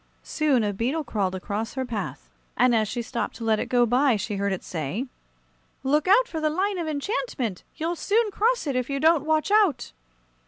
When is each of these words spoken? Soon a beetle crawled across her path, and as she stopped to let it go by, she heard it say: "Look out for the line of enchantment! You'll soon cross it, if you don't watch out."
Soon 0.23 0.63
a 0.63 0.73
beetle 0.73 1.03
crawled 1.03 1.35
across 1.35 1.75
her 1.75 1.85
path, 1.85 2.27
and 2.57 2.73
as 2.73 2.87
she 2.87 3.03
stopped 3.03 3.35
to 3.35 3.43
let 3.43 3.59
it 3.59 3.67
go 3.67 3.85
by, 3.85 4.15
she 4.15 4.37
heard 4.37 4.51
it 4.51 4.63
say: 4.63 5.05
"Look 5.83 6.07
out 6.07 6.27
for 6.27 6.41
the 6.41 6.49
line 6.49 6.79
of 6.79 6.87
enchantment! 6.87 7.63
You'll 7.75 7.95
soon 7.95 8.31
cross 8.31 8.65
it, 8.65 8.75
if 8.75 8.89
you 8.89 8.99
don't 8.99 9.25
watch 9.25 9.51
out." 9.51 9.91